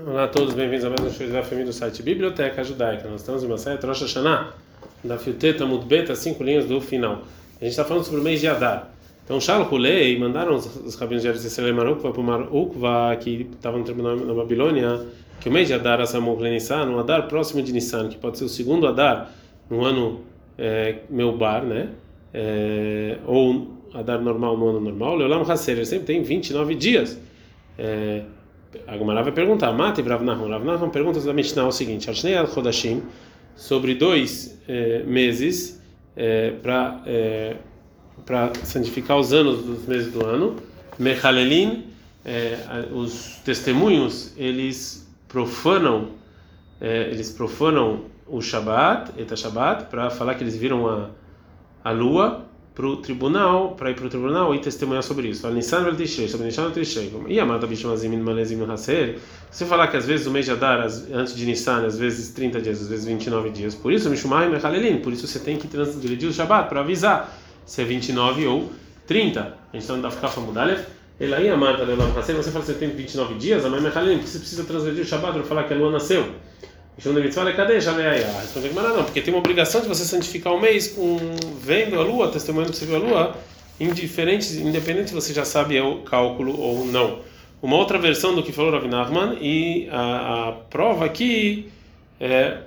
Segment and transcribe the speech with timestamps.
[0.00, 3.06] Olá a todos, bem-vindos a mais um show da família do site Biblioteca Judaica.
[3.10, 4.54] Nós estamos em uma série Rosh Hashanah,
[5.04, 7.24] da Fiuteta Mudbeta, cinco linhas do final.
[7.60, 8.90] A gente está falando sobre o mês de Adar.
[9.22, 13.80] Então, Shal Hulei mandaram os, os rabinos de Yisrael Marukva para o Marukva, que estavam
[13.80, 15.06] no tribunal na Babilônia,
[15.38, 18.44] que o mês de Adar, Asamuk Nissan, um Adar próximo de Nissan, que pode ser
[18.44, 19.30] o segundo Adar
[19.68, 20.22] no ano
[20.56, 21.90] é, Meubar, né?
[22.32, 27.20] É, ou Adar normal no ano normal, Leolam Hasser, ele sempre tem 29 dias.
[27.76, 28.22] É,
[28.86, 30.48] a vai perguntar, Mate Rav Nahum.
[30.48, 33.02] Rav Nahum pergunta da Mishnah o seguinte: Ashnei al Chodashim,
[33.54, 35.80] sobre dois eh, meses
[36.16, 37.56] eh, para eh,
[38.24, 40.56] para santificar os anos dos meses do ano.
[40.98, 41.86] Mechalelin,
[42.92, 46.10] os testemunhos eles profanam
[46.80, 51.10] eles profanam o Shabat, Eta Shabat, para falar que eles viram a,
[51.82, 55.48] a lua para o tribunal, para ir para o tribunal e testemunhar sobre isso.
[55.50, 57.12] Nissan vel tishrei, sobre Nissan vel tishrei.
[57.28, 58.58] E a mata bishmazim malezim.
[58.64, 60.80] Você falar que às vezes o mês de Adar,
[61.12, 63.74] antes de Nissan, às vezes 30 dias, às vezes 29 dias.
[63.74, 65.00] Por isso, Mishumai mechalelin.
[65.00, 68.72] Por isso você tem que transgredir o Shabbat para avisar se é 29 ou
[69.06, 69.40] 30.
[69.40, 70.80] A gente está no Dafkafa Mudalev.
[71.20, 72.34] Ele aí, a mata lelam haser.
[72.34, 75.06] Você fala que você tem 29 dias, a mãe mechalelin, porque você precisa transgredir o
[75.06, 76.24] Shabbat para falar que a lua nasceu.
[76.96, 77.22] Responde a
[78.92, 81.18] não, porque tem uma obrigação de você santificar o mês com
[81.60, 83.36] vendo a lua, testemunhando que você viu a lua,
[83.80, 87.20] indiferente, independente se você já sabe o cálculo ou não.
[87.62, 91.70] Uma outra versão do que falou Rav Nachman e a, a prova aqui
[92.20, 92.58] é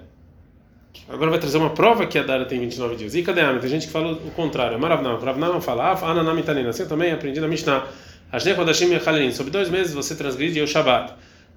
[1.07, 3.15] Agora vai trazer uma prova que a Dara tem 29 dias.
[3.15, 4.79] E cadê a Tem gente que fala o contrário.
[4.79, 5.19] Maravnam.
[5.19, 6.69] Ravnam fala, ah, Ananam Itanina.
[6.69, 7.85] Assim eu também aprendi na Mishnah.
[9.31, 11.13] Sobre dois meses você transgride o Shabbat.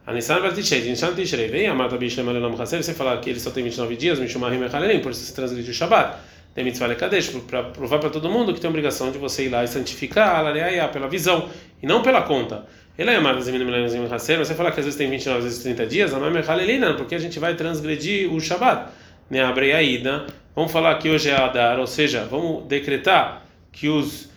[0.09, 3.51] Anissan Vertishrei, Nissan Tishrei, vem a Mata Bishlem Alelam Hasser, você falar que ele só
[3.51, 6.17] tem 29 dias, Mishumahim Echalerim, por isso você transgride o Shabbat.
[6.55, 9.49] Tem mitzvah lekadesh, para provar para todo mundo que tem a obrigação de você ir
[9.51, 11.51] lá e santificar a Lareia pela visão,
[11.83, 12.65] e não pela conta.
[12.97, 15.87] Ele é Zemina Melanazim Hasser, você falar que às vezes tem 29, às vezes 30
[15.87, 18.91] dias, a Mamem Echalelina, porque a gente vai transgredir o Shabbat.
[19.29, 20.25] Né, abre Aida,
[20.57, 24.31] vamos falar que hoje é Adar, ou seja, vamos decretar que os,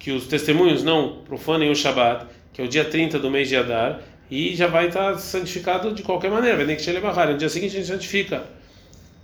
[0.00, 3.56] que os testemunhos não profanem o Shabbat, que é o dia 30 do mês de
[3.56, 4.00] Adar,
[4.32, 6.56] e já vai estar santificado de qualquer maneira.
[6.56, 8.44] Vai ter que No dia seguinte a gente santifica.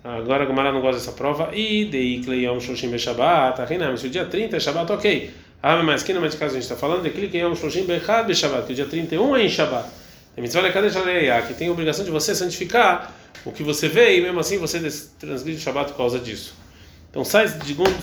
[0.05, 1.49] Agora a Gomara não gosta dessa prova.
[1.55, 3.59] E dei Kleion Shoshim Beshabat.
[3.65, 5.31] Rinam, se o dia 30 é Shabat, ok.
[5.63, 8.67] Ah, mas que no mais caso a gente está falando de Kleion Shoshim Bechad Beshabat,
[8.67, 9.89] que o dia 31 é em Shabat.
[10.35, 13.11] Tem mitzvah lekadesh aleia, que tem a obrigação de você santificar
[13.47, 14.79] o que você vê e mesmo assim você
[15.19, 16.53] transgride o Shabat por causa disso.
[17.11, 17.49] Então sai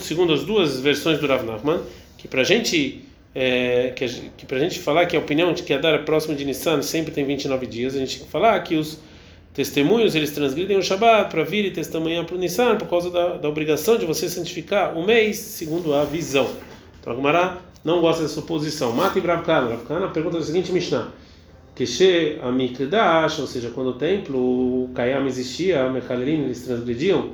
[0.00, 1.82] segundo as duas versões do Rav Nachman,
[2.18, 3.05] que para a gente
[3.38, 6.34] é, que, que para a gente falar que a opinião de que Adar é próximo
[6.34, 8.98] de Nissan sempre tem 29 dias, a gente tem que falar que os
[9.52, 13.36] testemunhos eles transgridem o Shabat para vir e testemunhar para o Nissan por causa da,
[13.36, 16.48] da obrigação de você santificar o mês segundo a visão.
[16.98, 18.92] Então a Gemara não gosta dessa suposição.
[18.92, 19.68] Mata Ibrav Kana.
[19.68, 21.08] Rav Kana pergunta o seguinte Mishnah.
[21.74, 21.84] Que
[22.42, 24.38] a Mikdash, ou seja, quando o templo,
[24.84, 27.32] o Kayam existia, a Mechalerim, eles transgrediam,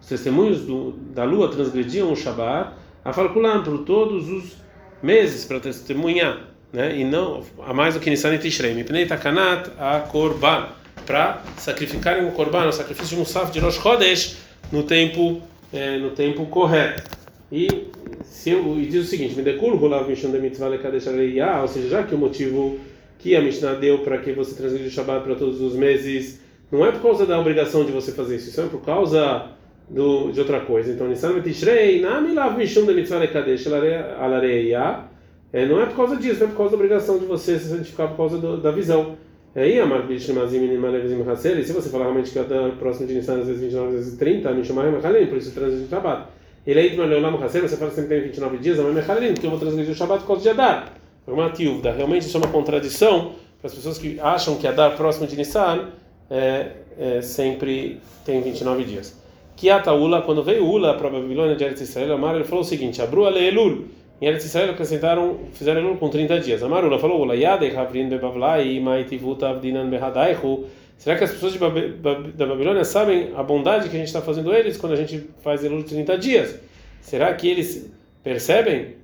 [0.00, 2.72] os testemunhos do, da lua transgrediam o Shabat,
[3.04, 4.63] a Falkulam, por todos os
[5.04, 6.98] meses para testemunhar, né?
[6.98, 10.68] E não a mais do que Nissan e Tishrei, Takanat a Korban,
[11.04, 14.36] para sacrificarem o Korban, o sacrifício de Musaf de Rosh Chodesh
[14.72, 17.02] no tempo é, no tempo correto.
[17.52, 17.68] E
[18.24, 21.88] se eu, e diz o seguinte, me decuro rolav mishon de mitzvah lekadesh ou seja,
[21.88, 22.78] já que o motivo
[23.18, 26.84] que a Mishnah deu para que você transgrida o Shabbat para todos os meses não
[26.84, 29.50] é por causa da obrigação de você fazer isso, isso é por causa
[29.88, 30.92] do, de outra coisa.
[30.92, 35.04] Então, Nissan Betishrei, Namilav Mishum de Mitzvah Lekadesh Alareia,
[35.52, 37.68] é, não é por causa disso, não é por causa da obrigação de você se
[37.68, 39.16] santificar por causa do, da visão.
[39.54, 42.44] Aí, Amar Bishimazim Malevizim Hasser, e se você falar realmente que é
[42.76, 45.88] próximo de Nissan, às vezes 29, às vezes 30, Mishumai Mechalin, por isso trânsito de
[45.88, 46.26] Shabbat.
[46.66, 49.50] Ele aí, Maleolam Hasser, você fala que sempre tem 29 dias, Amar Mechalin, porque eu
[49.50, 50.92] vou transgredir o Shabbat por causa de Adar.
[51.26, 55.88] Realmente isso é uma contradição para as pessoas que acham que Adar próximo de Nissan
[56.28, 59.23] é, é, sempre tem 29 dias
[59.56, 62.62] que a Taula, quando veio Ula para a Babilônia de Eretz Israel, Amar, ele falou
[62.62, 63.86] o seguinte: Abru Elul.
[64.20, 66.62] Em Eretz Israel acrescentaram, fizeram Elul com 30 dias.
[66.62, 70.64] Amar Ula falou: Ula yadei havrin bebavlai, maitivuta avdinan behadaihu.
[70.96, 74.76] Será que as pessoas da Babilônia sabem a bondade que a gente está fazendo eles
[74.76, 76.60] quando a gente faz Elul de 30 dias?
[77.00, 77.92] Será que eles
[78.22, 78.94] percebem?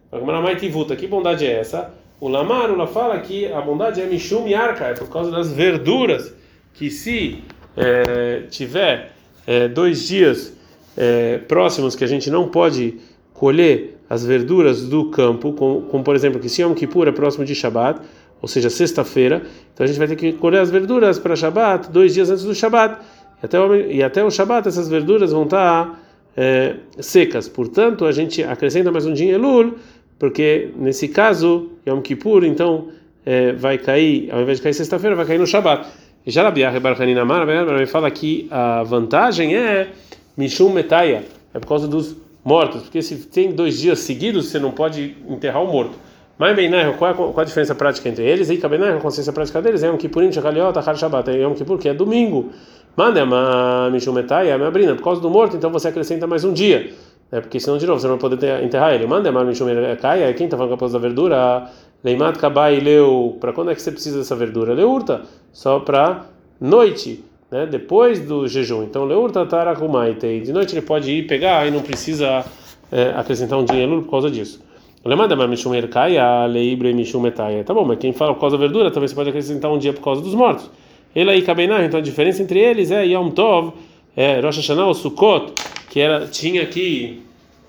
[0.98, 1.92] Que bondade é essa?
[2.20, 6.34] O Lamar, Ula fala que a bondade é Mishum Arca, é por causa das verduras,
[6.74, 7.42] que se
[7.76, 9.12] é, tiver
[9.50, 10.52] é, dois dias
[10.96, 12.98] é, próximos que a gente não pode
[13.34, 17.44] colher as verduras do campo, como, como por exemplo que se Yom Kippur é próximo
[17.44, 18.00] de Shabat,
[18.40, 19.42] ou seja, sexta-feira,
[19.74, 22.54] então a gente vai ter que colher as verduras para Shabat dois dias antes do
[22.54, 23.00] Shabat,
[23.42, 26.00] e até o, e até o Shabat essas verduras vão estar
[26.36, 29.74] é, secas, portanto a gente acrescenta mais um dia Elul,
[30.16, 32.86] porque nesse caso Yom Kippur então
[33.26, 35.88] é, vai cair, ao invés de cair sexta-feira, vai cair no Shabat.
[36.26, 39.88] E já Rabi Barhanina Amar, Rabi fala que a vantagem é
[40.36, 41.24] Mishum Metaia,
[41.54, 42.14] é por causa dos
[42.44, 45.96] mortos, porque se tem dois dias seguidos, você não pode enterrar o morto.
[46.38, 48.48] Mas Beinairo, qual, qual a diferença prática entre eles?
[48.48, 51.78] E Kabenairo, a consciência prática deles é Yom Kippurim, Shachaliot, Achar Shabbat, é Yom Kippur,
[51.78, 52.50] que é domingo.
[52.96, 56.52] Manda uma Mishum Metaia, me abrindo, por causa do morto, então você acrescenta mais um
[56.52, 56.92] dia.
[57.32, 59.06] É porque senão, de novo, você não vai poder enterrar ele.
[59.06, 61.70] Manda uma Mishum Metaia, quem está falando que é da verdura?
[62.02, 64.72] Leimat Kabai leu, para quando é que você precisa dessa verdura?
[64.72, 66.26] Leurta, só para
[66.60, 67.66] noite, né?
[67.66, 68.84] depois do jejum.
[68.84, 72.44] Então, Leurta Tarakumaite, de noite ele pode ir pegar e não precisa
[72.90, 74.62] é, acrescentar um dinheiro por causa disso.
[75.04, 77.64] Lemada Mishum Erkaia, Leibre Mishum Metaia.
[77.64, 79.92] Tá bom, mas quem fala por causa da verdura também você pode acrescentar um dia
[79.92, 80.70] por causa dos mortos.
[81.14, 83.72] Ele aí Kabenar, então a diferença entre eles é Yom Tov,
[84.14, 85.52] é, Rosh Hashanah ou Sukkot,
[85.88, 87.22] que era, tinha que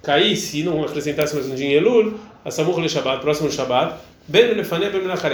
[0.04, 1.81] cair se não acrescentasse mais um dia
[2.44, 3.95] a Samuch Le Shabbat, próximo Shabbat,
[4.31, 4.89] Ben Lefané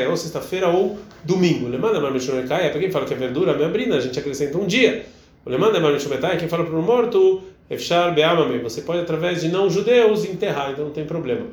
[0.09, 1.67] ou sexta-feira ou domingo.
[1.67, 4.65] Lemanda Marmishumekai, é para quem fala que é verdura, me abrina, a gente acrescenta um
[4.65, 5.05] dia.
[5.45, 10.71] Lemanda Marmishumetai, quem fala para o morto, Efshar Beamame, você pode através de não-judeus enterrar,
[10.71, 11.45] então não tem problema.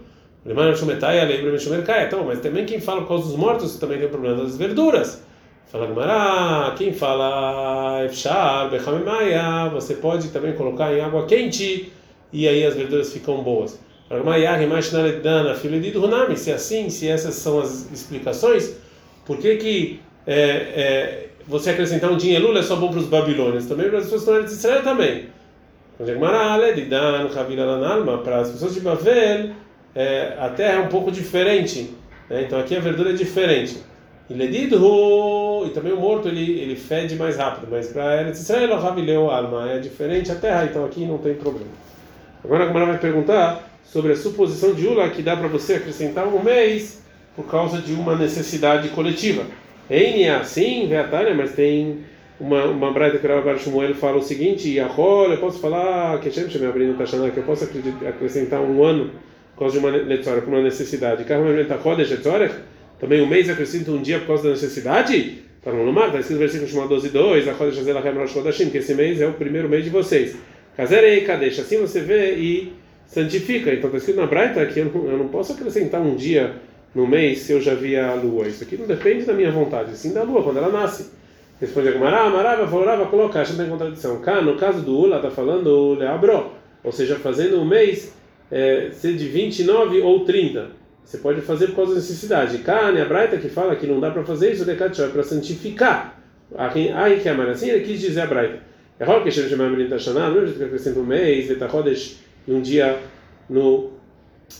[0.42, 3.98] Lemanda Marmishumetai, a lei Marmishumekai, então, mas também quem fala por causa dos mortos, também
[3.98, 5.22] tem o problema das verduras.
[5.70, 11.92] Fala Gumará, quem fala Efshar Bechamemaya, você pode também colocar em água quente
[12.32, 13.78] e aí as verduras ficam boas.
[16.36, 18.76] Se é assim, se essas são as explicações,
[19.24, 23.66] por que que é, é, você acrescentar um dinheiro é só bom para os babilônios?
[23.66, 25.26] Também para as pessoas de Israel também.
[28.22, 29.50] Para as pessoas de Babel,
[29.94, 31.94] é, a terra é um pouco diferente.
[32.28, 32.42] Né?
[32.42, 33.78] Então aqui a verdura é diferente.
[34.28, 39.70] E também o morto ele, ele fede mais rápido, mas para Eretz Israel, o alma
[39.70, 41.70] é diferente a terra, então aqui não tem problema.
[42.42, 46.26] Agora a Gamara vai perguntar sobre a suposição de Ula que dá para você acrescentar
[46.26, 47.02] um mês
[47.36, 49.44] por causa de uma necessidade coletiva.
[49.90, 51.98] Em é assim, Veatária, mas tem
[52.40, 56.60] uma uma braita que o Shmuel fala o seguinte: Yahol, eu posso falar que Hashem
[56.60, 57.64] me abrindo Tashaná, que eu posso
[58.08, 59.10] acrescentar um ano
[59.54, 61.24] por causa de uma letzora, por uma necessidade.
[62.98, 65.42] Também um mês acrescenta um dia por causa da necessidade?
[65.62, 67.44] Para não lumar, está escrito no versículo chamado 12 2,
[68.70, 70.36] que esse mês é o primeiro mês de vocês.
[70.76, 72.72] Kazerei Kadesh, assim você vê e
[73.06, 73.72] santifica.
[73.72, 76.56] Então está escrito na Braita que eu não, eu não posso acrescentar um dia
[76.94, 78.46] no mês se eu já vi a lua.
[78.46, 81.10] Isso aqui não depende da minha vontade, sim da lua, quando ela nasce.
[81.60, 84.20] Responde Agmará, Amarava, Falorava, colocar, acha tem contradição.
[84.20, 86.50] Cá, no caso do Ula, está falando Leabro,
[86.82, 88.14] ou seja, fazendo um mês
[88.50, 90.70] é, ser de 29 ou 30.
[91.04, 92.58] Você pode fazer por causa da necessidade.
[92.58, 96.20] Cá, a Braita que fala que não dá para fazer isso, é para santificar.
[96.56, 98.60] Aí que é assim, ele quis dizer a Braita.
[98.98, 102.98] É que a chama de Tashaná, não é que acrescenta um mês, Vetachodesh, um dia
[103.48, 103.94] no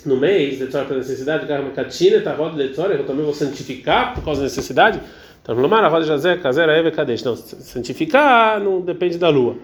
[0.04, 4.24] no mês, de para necessidade, carro catina, tá roda de eu também vou santificar por
[4.24, 5.00] causa da necessidade.
[5.42, 7.22] Então, Lomar, a roda de Jazé, Kazera, Eve, Kadesh.
[7.22, 9.56] Não, santificar não depende da lua.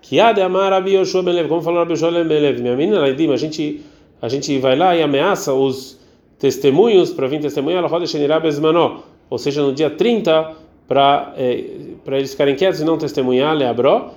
[0.00, 3.32] Que há de amar Rabi Yoshua Belev, como falou Rabi Yoshua Belev, minha menina, Laidim,
[3.32, 3.82] a gente,
[4.20, 5.98] a gente vai lá e ameaça os
[6.38, 10.52] testemunhos para vir testemunhar, a roda de Bezmanó, ou seja, no dia 30,
[10.88, 11.64] para é,
[12.04, 14.14] para eles ficarem quietos e não testemunhar, Leabró.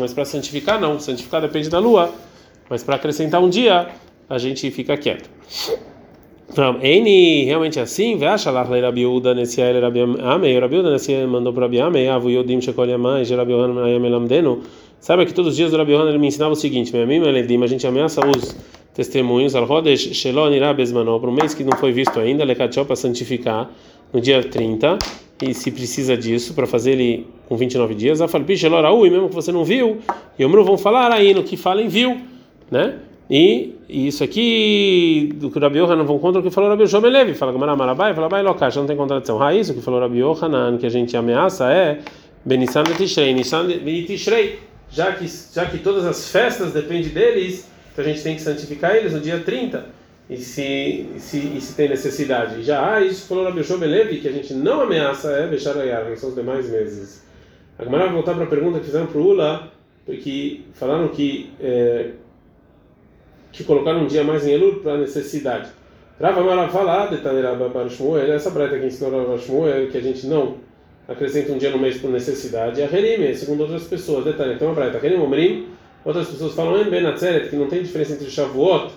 [0.00, 0.98] Mas para santificar, não.
[0.98, 2.10] Santificar depende da lua.
[2.68, 3.88] Mas para acrescentar um dia,
[4.28, 5.28] a gente fica quieto.
[6.50, 8.50] Então, N realmente é assim, veja
[9.34, 9.60] nesse
[10.90, 11.52] nesse mandou
[14.28, 14.62] para.
[14.98, 16.90] Sabe que todos os dias o Rabi Yohanan ele me ensinava o seguinte:
[17.64, 18.56] a gente ameaça os
[18.94, 19.54] testemunhos,
[21.20, 22.42] para um mês que não foi visto ainda,
[22.86, 23.70] para santificar
[24.10, 24.98] no dia 30
[25.42, 28.28] e se precisa disso para fazer ele com 29 dias, a
[29.06, 29.98] e mesmo que você não viu,
[30.38, 32.18] e o vão falar aí no que falem viu,
[32.70, 32.94] né?
[33.28, 36.72] E, e isso aqui do que o Rabi Yohanan vão contra o que falou o
[36.72, 39.42] Rabi Yohanan Levi, fala que Marabai, fala Bai Lokash, não tem contradição.
[39.42, 42.00] Ah, isso que falou o Rabi Yohanan, que a gente ameaça é
[42.44, 43.66] Benissan de Tishrei, Nissan
[44.06, 48.42] Tishrei, já que, já que todas as festas dependem deles, então a gente tem que
[48.42, 49.95] santificar eles no dia 30
[50.28, 52.62] e se, se, e se tem necessidade.
[52.62, 56.16] Já ah, isso falou Rabi Yoshua Belevi, que a gente não ameaça é a que
[56.16, 57.24] são os demais meses.
[57.78, 59.72] Agora vai voltar para a pergunta que fizeram para o Ula,
[60.04, 62.10] porque falaram que, é,
[63.52, 65.70] que colocaram um dia mais em Elul para necessidade.
[66.20, 70.26] Rava Mara falar, detalhe para Shmuel, essa breta que ensinou Rava Shmuel, que a gente
[70.26, 70.56] não
[71.06, 74.24] acrescenta um dia no mês por necessidade, é Herim, segundo outras pessoas.
[74.24, 75.68] Detalhe, então a breta, Herim Omrim,
[76.04, 78.92] outras pessoas falam que não tem diferença entre Shavuot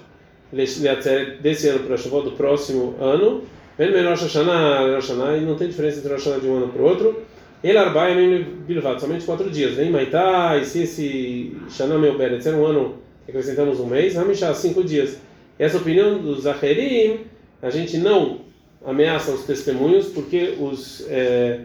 [0.52, 3.44] desse ano para Shavuot do próximo ano.
[3.78, 6.82] Ben Rosh Hashanah, Hashanah, e não tem diferença entre Rosh Hashanah de um ano para
[6.82, 7.24] o outro.
[7.64, 9.78] Ele Arbaia Bilvat, somente quatro dias.
[9.78, 12.96] Nem Maitá, e se esse Shana Meuberet ser um ano,
[13.28, 15.18] acrescentamos um mês, Hamishá, cinco dias.
[15.58, 17.22] Essa opinião dos Acherim,
[17.62, 18.40] a gente não
[18.86, 21.62] ameaça os testemunhos, porque os, é,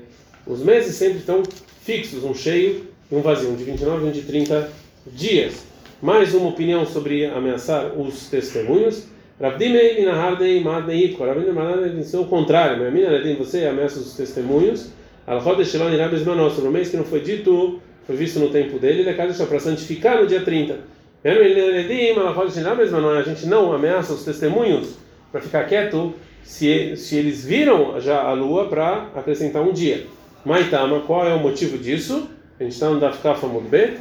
[0.47, 1.45] os meses sempre estão
[1.83, 4.69] fixos, um cheio e um vazio, um de 29 e um de 30
[5.07, 5.65] dias.
[6.05, 9.07] Mais uma opinião sobre ameaçar os testemunhos.
[9.41, 11.29] Ravdimei minahardei madnei ikor.
[11.29, 12.77] Ravdimei ensinou o contrário.
[12.77, 14.91] Minha mina você ameaça os testemunhos.
[15.27, 16.59] Al-Chodesh Shelon irá besmanos.
[16.59, 19.59] No mês que não foi dito, foi visto no tempo dele, ele é casa para
[19.59, 20.79] santificar no dia 30.
[21.25, 24.97] A gente não ameaça os testemunhos
[25.33, 30.07] para ficar quieto se, se eles viram já a lua para acrescentar um dia.
[30.45, 32.29] Maitama, qual é o motivo disso?
[32.61, 33.95] A gente está no Dafka Famud B.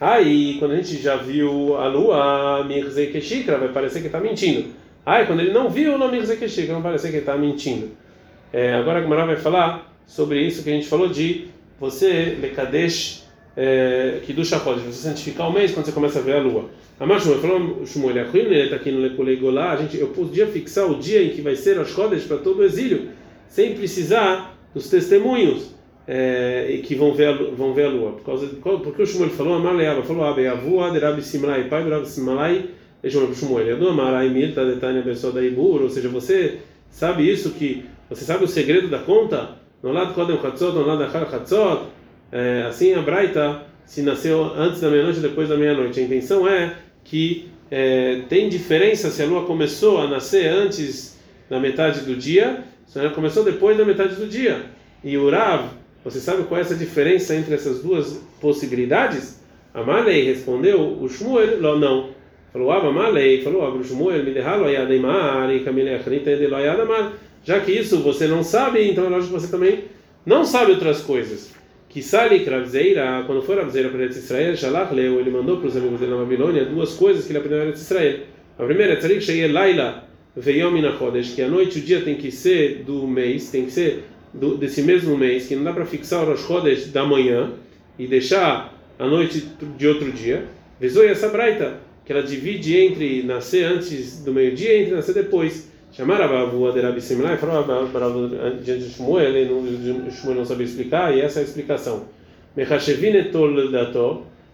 [0.00, 4.70] Aí, quando a gente já viu a lua, Mirzei Keshikra, vai parecer que está mentindo.
[5.04, 7.90] Aí, quando ele não viu, não Mirzei Keshikra, vai parecer que está mentindo.
[8.50, 13.26] É, agora a Gemara vai falar sobre isso que a gente falou de você, Lekadesh,
[13.54, 16.70] é, que do Shachodesh, você santificar o mês quando você começa a ver a lua.
[16.98, 20.90] A Mashua falou, Shmuel, ele está aqui no Lekulei Golá, a gente, eu podia fixar
[20.90, 23.10] o dia em que vai ser a Chodesh para todo o exílio,
[23.48, 25.74] sem precisar dos testemunhos
[26.12, 28.12] é, que vão ver, a, vão ver a lua.
[28.12, 28.48] Por causa,
[28.82, 32.64] porque o Shmuel falou, Amaleava, falou, Abe, Avu, Aderabi Simlai, pai do Rabi Simlai,
[33.32, 36.58] Shmuel, Yadu Amarai Milta, Detania Pessoa da Ibur, ou seja, você
[36.90, 39.50] sabe isso, que você sabe o segredo da conta?
[39.80, 41.86] No lado Kodem no lado Achar
[42.32, 46.00] é, assim a Braita se nasceu antes da meia-noite ou depois da meia-noite.
[46.00, 46.74] A intenção é
[47.04, 52.64] que é, tem diferença se a lua começou a nascer antes da metade do dia,
[52.86, 54.64] se ela começou depois da metade do dia.
[55.02, 59.40] E o Rav você sabe qual é essa diferença entre essas duas possibilidades?
[59.74, 62.10] Amalei respondeu, o Shmuel, não.
[62.52, 67.12] Falou, Abba Amalei, falou, Abba Shmuel, me derralo ayadaimar e camile achrita de loyadamar.
[67.44, 69.84] Já que isso você não sabe, então é lógico que você também
[70.24, 71.52] não sabe outras coisas.
[71.88, 76.00] Que sali kravzeira, quando for a para Israel, Shalach leu, ele mandou para os amigos
[76.00, 78.20] dele na Babilônia duas coisas que ele aprendeu em Israel.
[78.58, 80.04] A primeira é Tzarik Shei Laila
[80.36, 83.72] Veyom Chodesh, que a noite e o dia tem que ser do mês, tem que
[83.72, 87.52] ser do, desse mesmo mês, que não dá para fixar o Rosh Chodesh da manhã
[87.98, 90.44] e deixar a noite de outro dia.
[90.78, 95.70] Vezou essa braita, que ela divide entre nascer antes do meio-dia e entre nascer depois.
[95.92, 98.28] Chamaram a avó de Rabi Simlai, falou
[98.62, 102.04] diante de Shmuel, e Shmuel não sabia explicar, e essa é a explicação.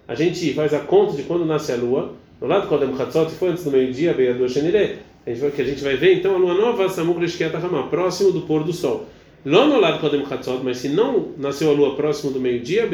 [0.08, 2.14] A gente faz a conta de quando nasce a lua.
[2.40, 6.14] No lado Kodem Chatzot, foi antes do meio-dia, Beiadu Shenire, que a gente vai ver
[6.14, 6.86] então a lua nova,
[7.18, 7.52] Lishkiat
[7.90, 9.06] próximo do pôr do sol.
[9.48, 12.86] Lá no lado Kodem Chatzot, mas se não nasceu a lua próximo do meio-dia, a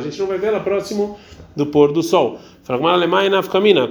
[0.00, 1.18] gente não vai ver ela próximo
[1.54, 2.38] do pôr do sol.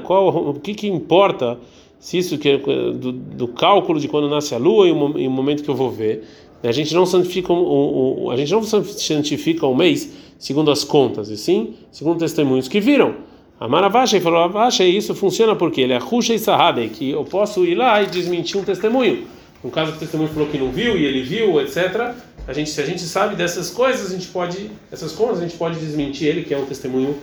[0.04, 1.60] Qual o que que importa
[2.00, 5.30] se isso que do, do cálculo de quando nasce a lua e o, e o
[5.30, 6.24] momento que eu vou ver?
[6.64, 11.30] A gente não santifica o, o, a gente não santifica o mês segundo as contas,
[11.30, 13.14] e sim segundo testemunhos que viram.
[13.60, 17.64] A Maravacha falou: Avacha, isso funciona porque ele é Rusha e Sahade, que eu posso
[17.64, 19.28] ir lá e desmentir um testemunho.
[19.66, 22.14] No caso que o testemunho falou que não viu e ele viu, etc.
[22.48, 25.58] A gente, se a gente sabe dessas coisas, a gente pode, essas coisas, a gente
[25.58, 27.18] pode desmentir ele, que é um testemunho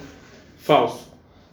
[0.56, 1.12] falso.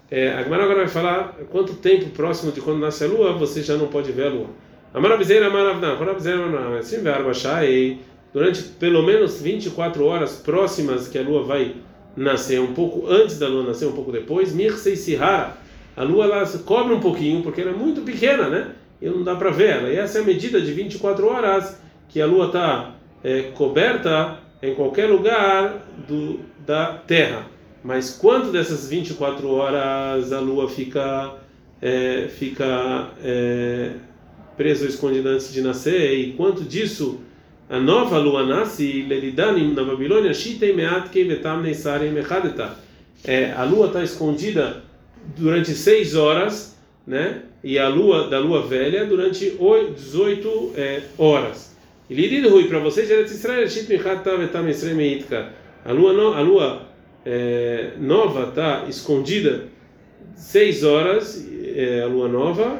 [0.10, 3.62] É, a Gemara agora vai falar quanto tempo próximo de quando nasce a lua você
[3.62, 4.48] já não pode ver a lua.
[4.92, 8.00] A maravilha é assim
[8.34, 11.76] durante pelo menos 24 horas próximas que a lua vai
[12.18, 15.56] nascer, um pouco antes da lua nascer, um pouco depois, Mirsei Sihara,
[15.96, 18.72] a lua ela cobre um pouquinho, porque ela é muito pequena, né?
[19.02, 19.90] E não dá para ver ela.
[19.90, 24.76] E essa é a medida de 24 horas que a lua está é, coberta em
[24.76, 27.48] qualquer lugar do, da Terra.
[27.84, 31.36] Mas quanto dessas 24 horas a lua fica
[31.82, 33.92] é, fica é,
[34.58, 37.22] presa ou escondida antes de nascer e quanto disso
[37.70, 40.32] a nova lua nasce Leridanim na Babilônia
[43.24, 44.84] é, a lua está escondida
[45.38, 46.78] durante seis horas
[47.08, 49.58] né e a lua da lua velha durante
[49.96, 51.76] 18 é, horas.
[52.10, 53.10] E lidido Rui para vocês,
[55.86, 56.82] a lua no, a lua
[57.26, 59.66] é, nova está escondida
[60.36, 62.80] 6 horas é, a lua nova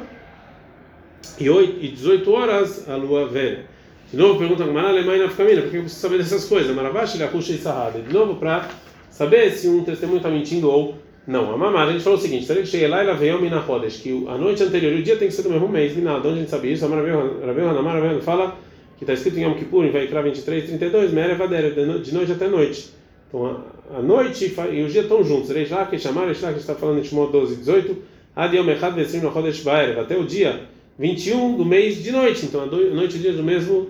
[1.38, 3.64] e, 8, e 18 horas a lua velha.
[4.10, 6.74] De novo pergunta como Alemanha na família, porque eu preciso saber dessas coisas.
[6.74, 8.00] Maravashi, Lakusha e Sahada.
[8.00, 8.68] De novo para
[9.08, 10.98] saber se um testemunho está mentindo ou
[11.30, 12.52] não, a mamar, a gente falou o seguinte:
[12.88, 13.64] lá ela veio mina
[14.02, 16.26] que a noite anterior e o dia tem que ser do mesmo mês, de onde
[16.26, 16.84] a gente sabe isso?
[16.88, 18.58] Rabi Hanamar fala
[18.98, 22.48] que está escrito em Yom Kippur, em Vaikra 23, 32, Mere Vader, de noite até
[22.48, 22.90] noite.
[23.28, 23.62] Então
[23.96, 25.50] a noite e o dia estão juntos.
[25.70, 27.96] Lá que chamar, Reis lá que está falando em Shimon 12, 18,
[28.34, 30.62] Ad Yom Echad Vesrim no Chodesh Baerev, até o dia
[30.98, 32.44] 21 do mês de noite.
[32.44, 33.88] Então a noite e o dia do mesmo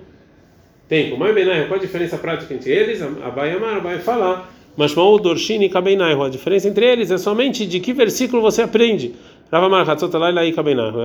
[0.86, 1.16] tempo.
[1.16, 3.00] Mas Benai, qual a diferença prática entre eles?
[3.00, 6.22] A Bayamar vai falar mas o Dorshini Kabeinaihu.
[6.22, 9.12] A diferença entre eles é somente de que versículo você aprende.
[9.52, 10.96] Rava Marchatzot Laila e Kabeinaihu.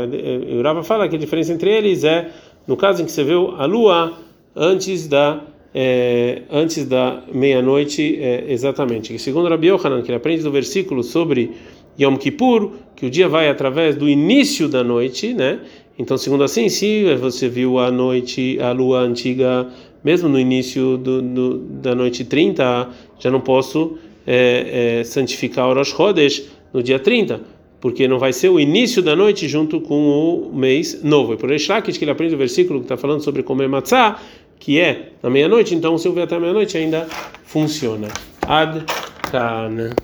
[0.58, 2.30] O Rava fala que a diferença entre eles é
[2.66, 4.18] no caso em que você viu a lua
[4.56, 5.42] antes da
[5.74, 9.14] é, antes da meia-noite é, exatamente.
[9.14, 11.52] E segundo Rabi Yohanan, que ele aprende do versículo sobre
[12.00, 15.60] Yom Kippur, que o dia vai através do início da noite, né?
[16.00, 19.68] Então, segundo assim, se você viu a noite, a lua antiga,
[20.06, 25.74] mesmo no início do, do, da noite 30, já não posso é, é, santificar o
[25.74, 27.42] Rosh Chodesh no dia 30,
[27.82, 31.34] porque não vai ser o início da noite junto com o mês novo.
[31.34, 34.20] E por Eshlakish, que ele aprende o versículo que está falando sobre comer matzah,
[34.60, 37.08] que é na meia-noite, então se eu ver até meia-noite ainda
[37.44, 38.08] funciona.
[38.48, 38.86] Ad
[39.32, 39.96] -kan.